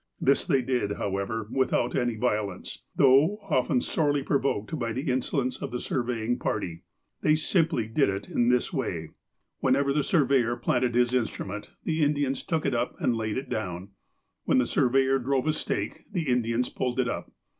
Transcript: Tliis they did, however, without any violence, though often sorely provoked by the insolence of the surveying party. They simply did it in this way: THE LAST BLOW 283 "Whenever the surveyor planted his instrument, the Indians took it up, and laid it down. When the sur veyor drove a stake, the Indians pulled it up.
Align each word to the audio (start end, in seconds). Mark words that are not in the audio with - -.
Tliis 0.19 0.47
they 0.47 0.63
did, 0.63 0.93
however, 0.93 1.47
without 1.51 1.93
any 1.93 2.15
violence, 2.15 2.81
though 2.95 3.37
often 3.43 3.81
sorely 3.81 4.23
provoked 4.23 4.79
by 4.79 4.93
the 4.93 5.11
insolence 5.11 5.61
of 5.61 5.69
the 5.69 5.79
surveying 5.79 6.39
party. 6.39 6.81
They 7.21 7.35
simply 7.35 7.85
did 7.85 8.09
it 8.09 8.27
in 8.27 8.49
this 8.49 8.73
way: 8.73 8.87
THE 8.87 9.01
LAST 9.03 9.05
BLOW 9.05 9.71
283 9.73 9.77
"Whenever 9.77 9.93
the 9.93 10.03
surveyor 10.03 10.55
planted 10.57 10.95
his 10.95 11.13
instrument, 11.13 11.69
the 11.83 12.01
Indians 12.01 12.41
took 12.41 12.65
it 12.65 12.73
up, 12.73 12.95
and 12.99 13.15
laid 13.15 13.37
it 13.37 13.47
down. 13.47 13.89
When 14.45 14.57
the 14.57 14.65
sur 14.65 14.89
veyor 14.89 15.23
drove 15.23 15.45
a 15.45 15.53
stake, 15.53 15.99
the 16.11 16.29
Indians 16.29 16.67
pulled 16.69 16.99
it 16.99 17.07
up. 17.07 17.31